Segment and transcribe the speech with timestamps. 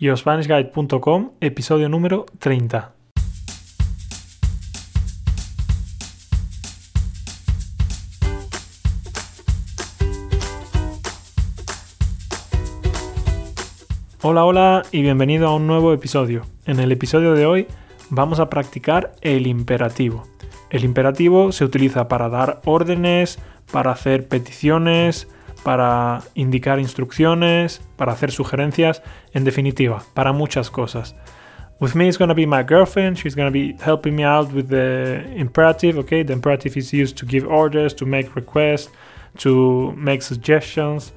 [0.00, 2.92] YoSpanishGuide.com, episodio número 30.
[14.22, 16.42] Hola, hola y bienvenido a un nuevo episodio.
[16.64, 17.66] En el episodio de hoy
[18.08, 20.28] vamos a practicar el imperativo.
[20.70, 23.40] El imperativo se utiliza para dar órdenes,
[23.72, 25.26] para hacer peticiones,
[25.62, 29.02] para indicar instrucciones, para hacer sugerencias,
[29.32, 31.14] en definitiva, para muchas cosas.
[31.80, 33.18] With me is going to be my girlfriend.
[33.18, 35.96] She's going to be helping me out with the imperative.
[35.98, 38.88] Okay, the imperative is used to give orders, to make requests,
[39.38, 41.12] to make suggestions.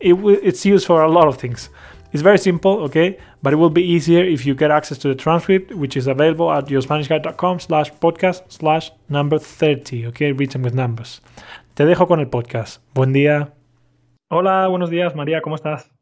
[0.00, 1.70] It it's used for a lot of things.
[2.12, 5.14] It's very simple, okay, but it will be easier if you get access to the
[5.14, 11.22] transcript, which is available at yourspanishguide.com slash podcast slash number 30, okay, written with numbers.
[11.74, 12.80] Te dejo con el podcast.
[12.92, 13.61] Buen día.
[14.34, 15.92] Hola, buenos días, María, ¿cómo estás?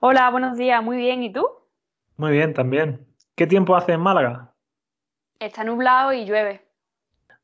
[0.00, 1.46] Hola, buenos días, muy bien, ¿y tú?
[2.16, 3.06] Muy bien, también.
[3.34, 4.54] ¿Qué tiempo hace en Málaga?
[5.38, 6.62] Está nublado y llueve.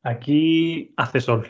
[0.02, 1.46] Aquí hace sol.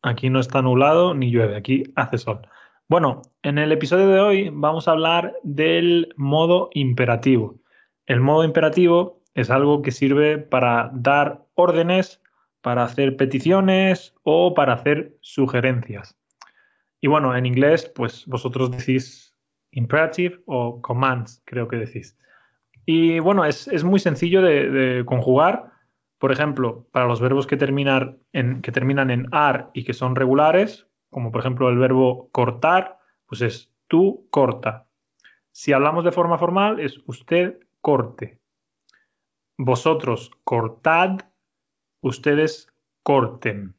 [0.00, 2.40] Aquí no está nublado ni llueve, aquí hace sol.
[2.88, 7.56] Bueno, en el episodio de hoy vamos a hablar del modo imperativo.
[8.06, 12.22] El modo imperativo es algo que sirve para dar órdenes,
[12.62, 16.16] para hacer peticiones o para hacer sugerencias.
[17.02, 19.34] Y bueno, en inglés, pues vosotros decís
[19.72, 22.16] imperative o commands, creo que decís.
[22.86, 25.72] Y bueno, es, muy sencillo de, conjugar.
[26.18, 30.14] Por ejemplo, para los verbos que terminan, en, que terminan en ar y que son
[30.14, 34.86] regulares, como por ejemplo el verbo cortar, pues es tú corta.
[35.50, 38.38] Si hablamos de forma formal, es usted corte.
[39.58, 41.18] Vosotros cortad,
[42.00, 42.72] ustedes
[43.02, 43.74] corten.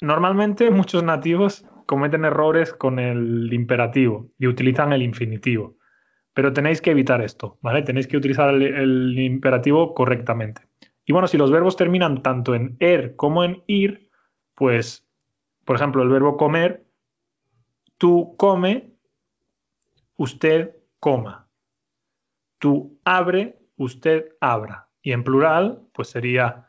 [0.00, 5.76] Normalmente muchos nativos cometen errores con el imperativo y utilizan el infinitivo.
[6.34, 7.82] Pero tenéis que evitar esto, ¿vale?
[7.82, 10.62] Tenéis que utilizar el, imperativo correctamente.
[11.04, 14.10] Y bueno, si los verbos terminan tanto en er como en ir,
[14.54, 15.06] pues
[15.66, 16.86] por ejemplo, el verbo comer,
[17.98, 18.94] tú come,
[20.16, 21.48] usted coma.
[22.58, 24.88] Tú abre, usted abra.
[25.02, 26.68] Y en plural, pues sería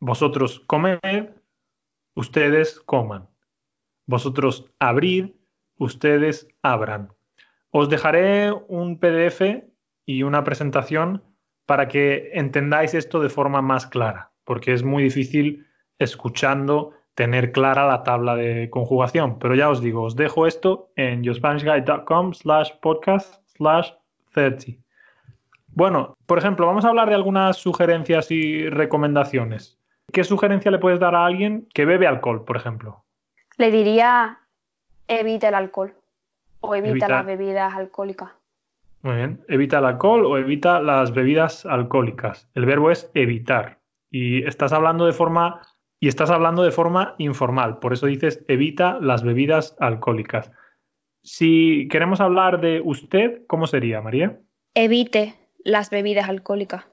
[0.00, 1.30] vosotros comed,
[2.14, 3.28] ustedes coman.
[4.06, 5.30] Vosotros abrid,
[5.78, 7.12] ustedes abran.
[7.70, 9.64] Os dejaré un PDF
[10.04, 11.22] y una presentación
[11.66, 15.66] para que entendáis esto de forma más clara, porque es muy difícil
[15.98, 19.38] escuchando tener clara la tabla de conjugación.
[19.38, 23.90] Pero ya os digo, os dejo esto en yourspanishguide.com slash podcast slash
[24.32, 24.82] 30.
[25.68, 29.78] Bueno, por ejemplo, vamos a hablar de algunas sugerencias y recomendaciones.
[30.12, 33.04] ¿Qué sugerencia le puedes dar a alguien que bebe alcohol, por ejemplo?
[33.58, 34.38] Le diría
[35.08, 35.94] evita el alcohol
[36.60, 38.30] o evita, las bebidas alcohólicas.
[39.02, 42.48] Muy bien, evita el alcohol o evita las bebidas alcohólicas.
[42.54, 43.78] El verbo es evitar.
[44.10, 45.60] Y estás hablando de forma
[45.98, 50.50] y estás hablando de forma informal, por eso dices evita las bebidas alcohólicas.
[51.22, 54.40] Si queremos hablar de usted, ¿cómo sería, María?
[54.74, 55.34] Evite
[55.64, 56.84] las bebidas alcohólicas.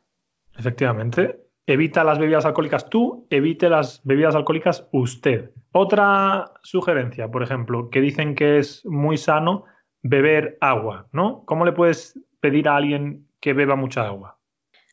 [0.58, 1.40] Efectivamente.
[1.70, 5.52] Evita las bebidas alcohólicas tú, evite las bebidas alcohólicas usted.
[5.72, 9.66] Otra sugerencia, por ejemplo, que dicen que es muy sano
[10.02, 11.44] beber agua, ¿no?
[11.46, 14.40] ¿Cómo le puedes pedir a alguien que beba mucha agua?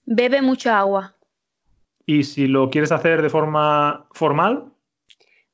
[0.05, 1.17] Bebe mucha agua.
[2.05, 4.67] Y si lo quieres hacer de forma formal.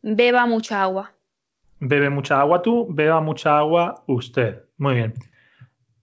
[0.03, 1.13] Beba mucha agua.
[1.79, 4.65] Bebe mucha agua tú, beba mucha agua usted.
[4.77, 5.15] Muy bien.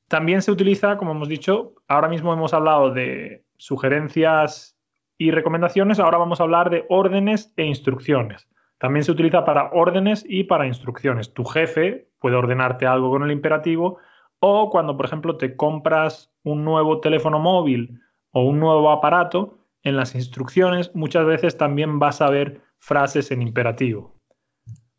[0.07, 4.78] También se utiliza, como hemos dicho, ahora mismo hemos hablado de sugerencias
[5.19, 8.47] y recomendaciones, ahora vamos a hablar de órdenes e instrucciones.
[8.79, 11.33] También se utiliza para órdenes y para instrucciones.
[11.33, 13.97] Tu jefe puede ordenarte algo con el imperativo
[14.39, 17.99] o cuando, por ejemplo, te compras un nuevo teléfono móvil
[18.31, 23.41] o un nuevo aparato, en las instrucciones muchas veces también vas a ver frases en
[23.41, 24.15] imperativo.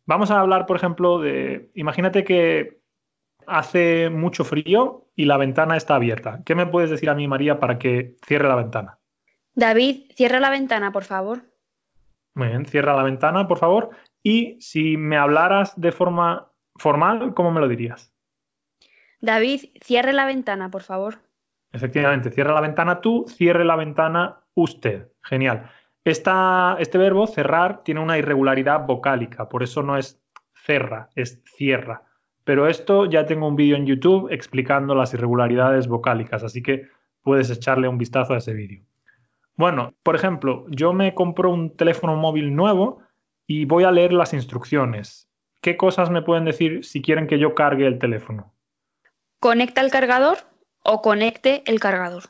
[0.05, 2.81] Vamos a hablar, por ejemplo, de, imagínate que
[3.47, 6.43] hace mucho frío y la ventana está abierta.
[6.45, 9.00] ¿Qué me puedes decir a mí, María, para que cierre la ventana?
[9.53, 11.41] David, cierra la ventana, por favor.
[12.35, 13.89] Muy bien, cierra la ventana, por favor.
[14.23, 18.13] Y si me hablaras de forma formal, ¿cómo me lo dirías?
[19.19, 21.19] David, cierre la ventana, por favor.
[21.71, 25.09] Efectivamente, cierra la ventana tú, cierre la ventana usted.
[25.23, 25.69] Genial.
[26.03, 30.21] este verbo cerrar tiene una irregularidad vocálica, por eso no es
[30.53, 32.03] cerra, es cierra.
[32.43, 36.87] Pero esto ya tengo un vídeo en YouTube explicando las irregularidades vocálicas, así que
[37.21, 38.83] puedes echarle un vistazo a ese vídeo.
[39.55, 43.01] Bueno, por ejemplo, yo me compro un teléfono móvil nuevo
[43.47, 45.29] y voy a leer las instrucciones.
[45.61, 48.53] ¿Qué cosas me pueden decir si quieren que yo cargue el teléfono?
[49.39, 50.37] Conecta el cargador
[50.83, 52.23] O conecte el cargador.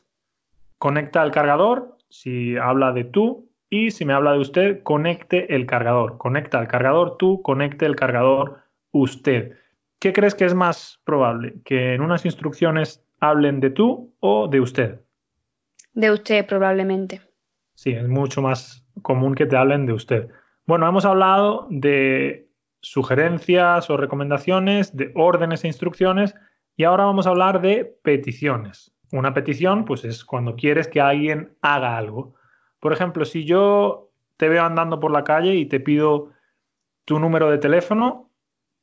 [0.77, 5.65] Conecta el cargador si habla de tú y si me habla de usted, conecte el
[5.65, 6.17] cargador.
[6.17, 9.57] Conecta el cargador tú, conecte el cargador usted.
[9.99, 11.61] ¿Qué crees que es más probable?
[11.63, 14.99] ¿Que en unas instrucciones hablen de tú o de usted?
[15.93, 17.21] De usted, probablemente.
[17.75, 20.29] Sí, es mucho más común que te hablen de usted.
[20.65, 22.49] Bueno, hemos hablado de
[22.81, 26.35] sugerencias o recomendaciones, de órdenes e instrucciones
[26.77, 28.93] y ahora vamos a hablar de peticiones.
[29.11, 32.35] Una petición, pues es cuando quieres que alguien haga algo.
[32.79, 36.31] Por ejemplo, si yo te veo andando por la calle y te pido
[37.05, 38.31] tu número de teléfono,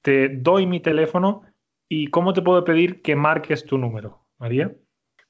[0.02, 1.42] te doy mi teléfono
[1.88, 4.74] y ¿cómo te puedo pedir que marques tu número, María?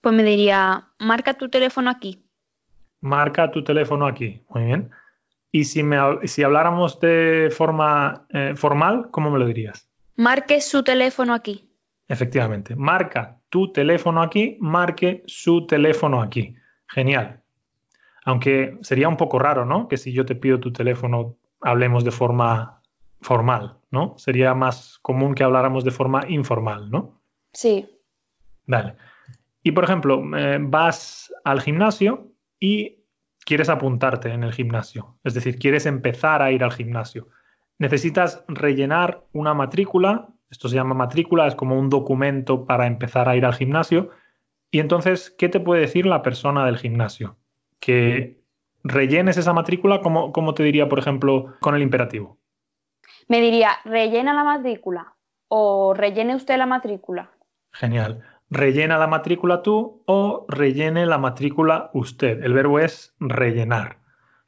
[0.01, 2.25] Pues me diría, marca tu teléfono aquí.
[3.01, 4.91] Marca tu teléfono aquí, muy bien.
[5.51, 9.89] Y si, me, si habláramos de forma eh, formal, ¿cómo me lo dirías?
[10.17, 11.71] Marque su teléfono aquí.
[12.07, 16.55] Efectivamente, marca tu teléfono aquí, marque su teléfono aquí.
[16.89, 17.43] Genial.
[18.25, 19.89] Aunque sería un poco raro, ¿no?
[19.89, 22.83] Que si yo te pido tu teléfono, hablemos de forma
[23.21, 24.15] formal, ¿no?
[24.19, 27.21] Sería más común que habláramos de forma informal, ¿no?
[27.53, 27.89] Sí.
[28.67, 28.97] Vale.
[29.69, 33.05] Y por ejemplo, eh, vas al gimnasio y
[33.45, 37.29] quieres apuntarte en el gimnasio, es decir, quieres empezar a ir al gimnasio.
[37.77, 43.37] Necesitas rellenar una matrícula, esto se llama matrícula, es como un documento para empezar a
[43.37, 44.09] ir al gimnasio.
[44.71, 47.37] Y entonces, ¿qué te puede decir la persona del gimnasio?
[47.79, 48.41] Que
[48.85, 52.39] rellenes esa matrícula, como, como te diría, por ejemplo, con el imperativo.
[53.29, 55.15] Me diría, rellena la matrícula
[55.49, 57.33] o rellene usted la matrícula.
[57.73, 62.43] Genial rellena la matrícula tú o rellene la matrícula usted.
[62.43, 63.99] El verbo es rellenar.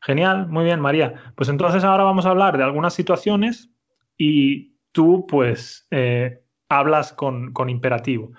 [0.01, 1.15] Genial, muy bien, María.
[1.37, 3.71] Pues entonces ahora vamos a hablar de algunas situaciones
[4.17, 8.33] y tú pues eh, hablas con, con imperativo.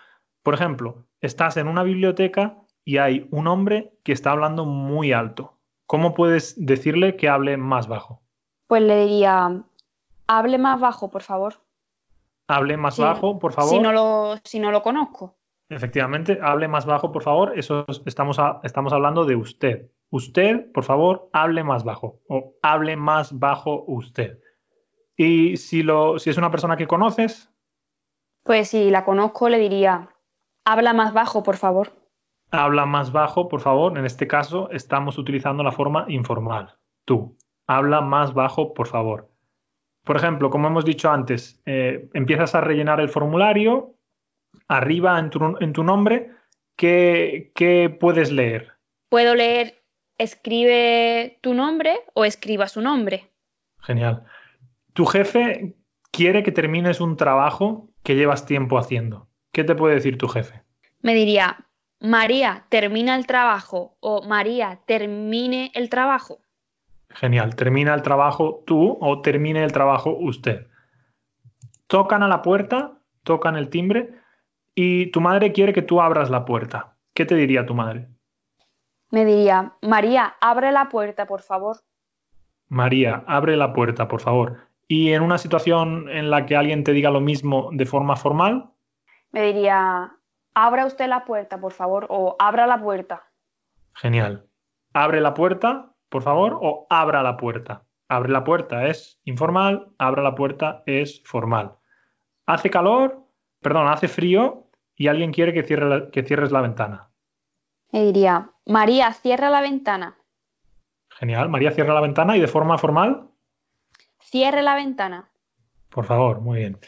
[0.43, 5.59] Por ejemplo, estás en una biblioteca y hay un hombre que está hablando muy alto.
[5.85, 8.21] ¿Cómo puedes decirle que hable más bajo?
[8.67, 9.61] Pues le diría,
[10.25, 11.55] hable más bajo, por favor.
[12.47, 13.71] Hable más bajo, por favor.
[13.71, 15.35] Si no, lo, si no lo conozco.
[15.71, 17.57] Efectivamente, hable más bajo, por favor.
[17.57, 19.89] Eso estamos, estamos hablando de usted.
[20.09, 24.37] Usted, por favor, hable más bajo o hable más bajo usted.
[25.15, 27.49] Y si, lo, si es una persona que conoces.
[28.43, 30.09] Pues si la conozco, le diría,
[30.65, 31.93] habla más bajo, por favor.
[32.51, 33.97] Habla más bajo, por favor.
[33.97, 36.75] En este caso, estamos utilizando la forma informal.
[37.05, 39.31] Tú, habla más bajo, por favor.
[40.03, 43.95] Por ejemplo, como hemos dicho antes, eh, empiezas a rellenar el formulario
[44.71, 45.29] arriba en
[45.73, 46.31] tu, nombre,
[46.77, 48.73] ¿qué, puedes leer?
[49.09, 49.83] Puedo leer,
[50.17, 53.29] escribe tu nombre o escriba su nombre.
[53.81, 54.23] Genial.
[54.93, 55.75] Tu jefe
[56.11, 59.27] quiere que termines un trabajo que llevas tiempo haciendo.
[59.51, 60.63] ¿Qué te puede decir tu jefe?
[61.01, 61.65] Me diría,
[61.99, 66.39] María, termina el trabajo o María, termine el trabajo.
[67.09, 70.67] Genial, termina el trabajo tú o termine el trabajo usted.
[71.87, 72.93] Tocan a la puerta,
[73.23, 74.20] tocan el timbre
[74.75, 76.95] y tu madre quiere que tú abras la puerta.
[77.13, 78.07] ¿Qué te diría tu madre?
[79.11, 81.77] Me diría, María, abre la puerta, por favor.
[82.69, 84.59] María, abre la puerta, por favor.
[84.87, 88.69] ¿Y en una situación en la que alguien te diga lo mismo de forma formal?
[89.31, 90.11] Me diría,
[90.53, 93.23] abra usted la puerta, por favor, o abra la puerta.
[93.93, 94.47] Genial.
[94.93, 97.83] Abre la puerta, por favor, o abra la puerta.
[98.07, 101.75] Abre la puerta es informal, abra la puerta es formal.
[102.45, 103.23] ¿Hace calor?
[103.61, 107.09] Perdón, hace frío y alguien quiere que, cierre que cierres la ventana.
[107.91, 110.17] Me diría, María, cierra la ventana.
[111.09, 113.29] Genial, María, cierra la ventana y de forma formal.
[114.19, 115.29] Cierre la ventana.
[115.89, 116.79] Por favor, muy bien.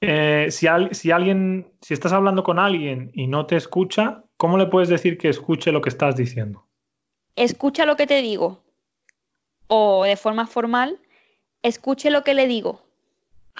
[0.00, 4.66] Eh, si, si, alguien, si estás hablando con alguien y no te escucha, ¿cómo le
[4.66, 6.66] puedes decir que escuche lo que estás diciendo?
[7.36, 8.64] Escucha lo que te digo.
[9.66, 11.00] O de forma formal,
[11.62, 12.87] escuche lo que le digo.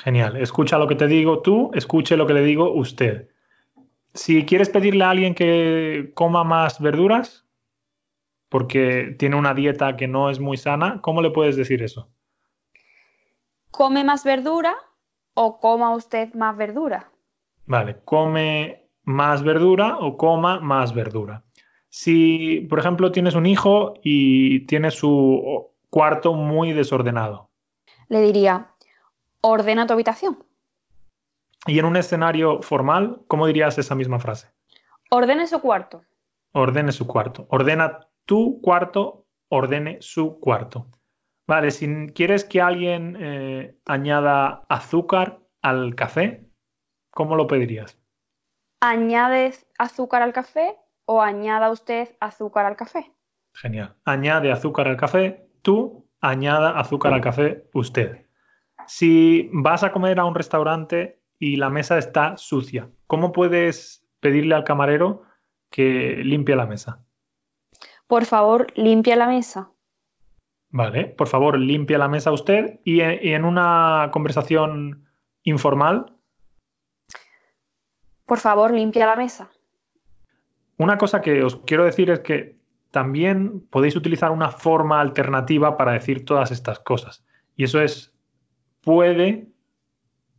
[0.02, 0.36] Genial.
[0.36, 3.28] Escucha lo que te digo tú, escuche lo que le digo usted.
[4.14, 7.46] Si quieres pedirle a alguien que coma más verduras,
[8.48, 12.08] porque tiene una dieta que no es muy sana, ¿cómo le puedes decir eso?
[13.70, 14.76] ¿Come más verdura
[15.34, 17.10] o coma usted más verdura?
[17.66, 21.44] Vale, come más verdura o coma más verdura.
[21.90, 27.50] Si, por ejemplo, tienes un hijo y tiene su cuarto muy desordenado.
[28.08, 28.68] Le diría,
[29.40, 30.44] ordena tu habitación.
[31.66, 34.52] Y en un escenario formal, ¿cómo dirías esa misma frase?
[35.10, 36.04] Ordene su cuarto.
[36.52, 37.46] Ordene su cuarto.
[37.50, 40.86] Ordena tu cuarto, ordene su cuarto.
[41.46, 46.46] Vale, si quieres que alguien eh, añada azúcar al café,
[47.10, 47.98] ¿cómo lo pedirías?
[48.80, 53.12] añade azúcar al café o añada usted azúcar al café.
[53.54, 53.96] Genial.
[54.04, 58.26] Añade azúcar al café, tú, añada azúcar al café, usted.
[58.88, 64.54] Si vas a comer a un restaurante y la mesa está sucia, ¿cómo puedes pedirle
[64.54, 65.24] al camarero
[65.70, 67.04] que limpie la mesa?
[68.06, 69.70] Por favor, limpia la mesa.
[70.70, 75.06] Vale, por favor, limpia la mesa usted y en, una conversación
[75.42, 76.14] informal.
[78.24, 79.50] Por favor, limpia la mesa.
[80.78, 82.58] Una cosa que os quiero decir es que
[82.90, 87.24] también podéis utilizar una forma alternativa para decir todas estas cosas.
[87.54, 88.17] Y eso es
[88.88, 89.46] puede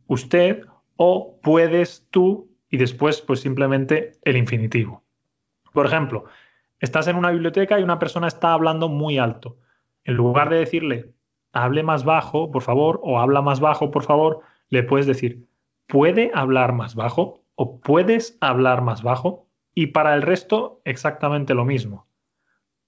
[0.08, 0.64] usted
[0.96, 5.04] o puedes tú y después pues simplemente el infinitivo.
[5.72, 6.24] Por ejemplo,
[6.80, 9.56] estás en una biblioteca y una persona está hablando muy alto.
[10.02, 11.12] En lugar de decirle
[11.52, 15.46] hable más bajo, por favor, o habla más bajo, por favor, le puedes decir
[15.86, 21.64] puede hablar más bajo o puedes hablar más bajo y para el resto exactamente lo
[21.64, 22.08] mismo.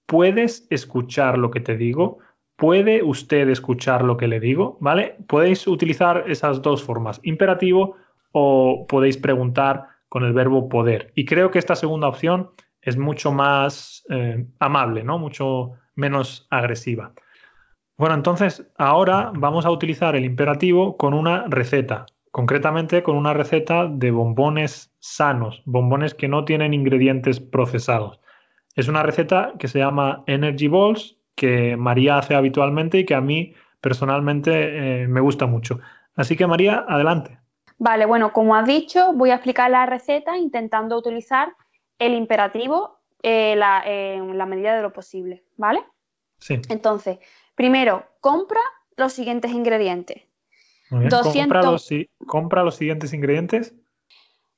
[0.07, 2.17] ¿Puedes escuchar lo que te digo?
[2.63, 4.77] ¿Puede usted escuchar lo que le digo?
[4.79, 5.17] ¿Vale?
[5.27, 7.97] Podéis utilizar esas dos formas, imperativo
[8.31, 11.11] o podéis preguntar con el verbo poder.
[11.13, 12.51] Y creo que esta segunda opción
[12.81, 15.19] es mucho más eh, amable, ¿no?
[15.19, 17.11] Mucho menos agresiva.
[17.97, 23.87] Bueno, entonces ahora vamos a utilizar el imperativo con una receta, concretamente con una receta
[23.87, 28.21] de bombones sanos, bombones que no tienen ingredientes procesados.
[28.77, 33.21] Es una receta que se llama Energy Balls, que María hace habitualmente y que a
[33.21, 35.79] mí personalmente eh, me gusta mucho.
[36.15, 37.39] Así que María, adelante.
[37.77, 41.53] Vale, bueno, como has dicho, voy a explicar la receta intentando utilizar
[41.99, 45.83] el imperativo eh, en la medida de lo posible, ¿vale?
[46.39, 46.59] Sí.
[46.69, 47.19] Entonces,
[47.55, 48.61] primero, compra
[48.95, 50.21] los siguientes ingredientes.
[50.89, 51.89] compra, los,
[52.27, 53.73] compra los siguientes ingredientes.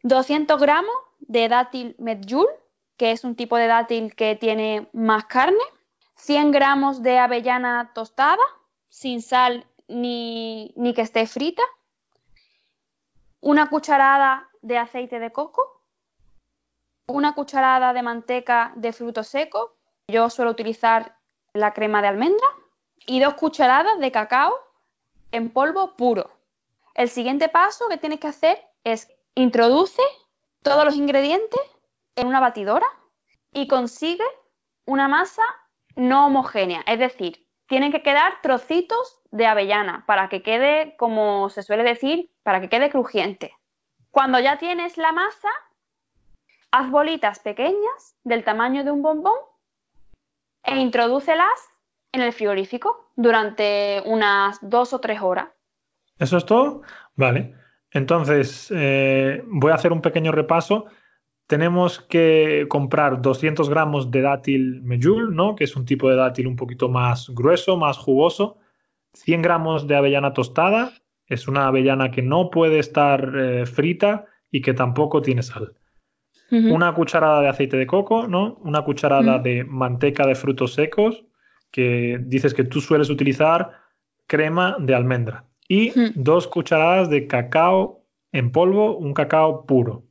[0.04, 2.48] 200 gramos de dátil medjool,
[2.98, 5.64] que es un tipo de dátil que tiene más carne.
[6.16, 8.44] 100 gramos de avellana tostada,
[8.90, 11.64] sin sal ni, ni que esté frita.
[13.42, 15.76] Una cucharada de aceite de coco
[17.08, 19.76] una cucharada de manteca de fruto seco,
[20.08, 21.18] yo suelo utilizar
[21.54, 22.48] la crema de almendra,
[23.08, 24.56] y dos cucharadas de cacao
[25.32, 26.32] en polvo puro.
[26.96, 30.02] El siguiente paso que tienes que hacer es introduce
[30.64, 31.62] todos los ingredientes
[32.16, 32.88] en una batidora
[33.52, 34.26] y consigue
[34.86, 35.44] una masa
[35.96, 41.64] no homogénea, es decir, tienen que quedar trocitos de avellana para que quede, como se
[41.64, 43.54] suele decir, para que quede crujiente.
[44.12, 45.50] Cuando ya tienes la masa,
[46.78, 49.38] Haz bolitas pequeñas del tamaño de un bombón
[50.62, 51.70] e introdúcelas
[52.12, 55.48] en el frigorífico durante unas dos o tres horas.
[56.20, 56.82] ¿Eso es todo?
[57.16, 57.56] Vale.
[57.92, 60.88] Entonces, eh, voy a hacer un pequeño repaso.
[61.48, 65.56] Tenemos que comprar 200 gramos de dátil mejul, ¿no?
[65.56, 68.58] que es un tipo de dátil un poquito más grueso, más jugoso.
[69.14, 70.92] 100 gramos de avellana tostada,
[71.28, 75.76] es una avellana que no puede estar eh, frita y que tampoco tiene sal
[76.52, 78.56] una cucharada de aceite de coco, ¿no?
[78.62, 81.26] Una cucharada de manteca de frutos secos,
[81.72, 83.72] que dices que tú sueles utilizar
[84.28, 85.46] crema de almendra.
[85.68, 90.05] Y dos cucharadas de cacao en polvo, un cacao puro.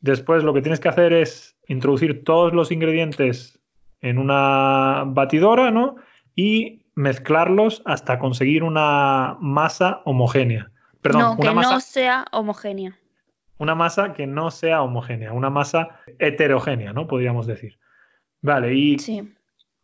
[0.00, 3.60] Después lo que tienes que hacer es introducir todos los ingredientes
[4.00, 5.96] en una batidora, ¿no?
[6.34, 10.70] Y mezclarlos hasta conseguir una masa homogénea.
[11.02, 12.96] Perdón, no, que no sea homogénea
[13.60, 17.06] una masa que no sea homogénea, una masa heterogénea, ¿no?
[17.06, 17.78] Podríamos decir.
[18.40, 18.96] Vale, y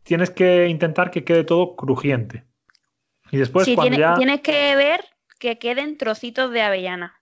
[0.01, 2.43] tienes que intentar que quede todo crujiente.
[3.29, 4.15] Y después cuando ya...
[4.15, 5.05] tienes que ver
[5.37, 7.16] que queden trocitos de avellana.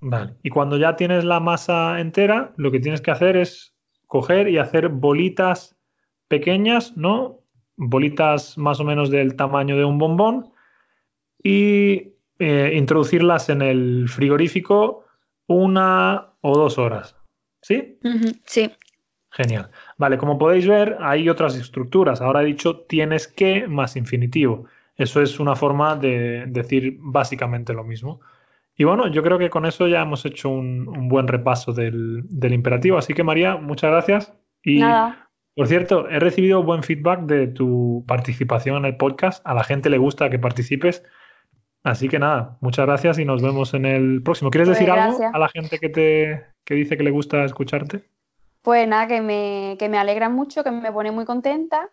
[0.00, 3.74] Vale, y cuando ya tienes la masa entera, lo que tienes que hacer es
[4.06, 5.76] coger y hacer bolitas
[6.28, 7.40] pequeñas, ¿no?
[7.76, 10.52] Bolitas más o menos del tamaño de un bombón
[11.42, 15.04] y eh, introducirlas en el frigorífico
[15.46, 17.16] una o dos horas.
[17.62, 17.98] ¿Sí?
[18.44, 18.70] sí.
[19.30, 19.70] Genial.
[19.98, 22.20] Vale, como podéis ver, hay otras estructuras.
[22.20, 24.66] Ahora he dicho tienes que más infinitivo.
[24.96, 28.20] Eso es una forma de decir básicamente lo mismo.
[28.76, 32.98] Y bueno, yo creo que con eso ya hemos hecho un, buen repaso del, imperativo.
[32.98, 34.34] Así que María, muchas gracias.
[34.62, 34.82] Y
[35.54, 39.40] por cierto, he recibido buen feedback de tu participación en el podcast.
[39.46, 41.02] A la gente le gusta que participes.
[41.84, 44.50] Así que nada, muchas gracias y nos vemos en el próximo.
[44.50, 48.02] ¿Quieres pues decir algo a la gente que te dice que le gusta escucharte?
[48.60, 51.88] Pues nada, que me, que me alegra mucho, que me pone muy contenta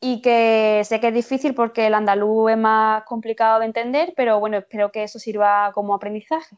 [0.00, 4.40] y que sé que es difícil porque el andaluz es más complicado de entender, pero
[4.40, 6.56] bueno, espero que eso sirva como aprendizaje.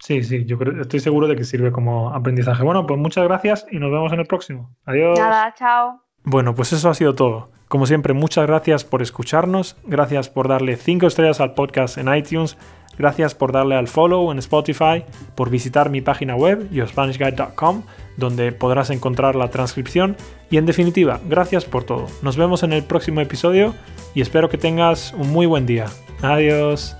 [0.00, 2.64] Sí, sí, yo creo, estoy seguro de que sirve como aprendizaje.
[2.64, 4.74] Bueno, pues muchas gracias y nos vemos en el próximo.
[4.84, 5.16] Adiós.
[5.16, 6.02] Nada, chao.
[6.24, 7.50] Bueno, pues eso ha sido todo.
[7.68, 12.58] Como siempre, muchas gracias por escucharnos, gracias por darle 5 estrellas al podcast en iTunes,
[12.98, 17.82] gracias por darle al follow en Spotify, por visitar mi página web, yourspanishguide.com,
[18.16, 20.16] donde podrás encontrar la transcripción
[20.50, 22.06] y en definitiva, gracias por todo.
[22.22, 23.74] Nos vemos en el próximo episodio
[24.14, 25.86] y espero que tengas un muy buen día.
[26.20, 26.94] Adiós.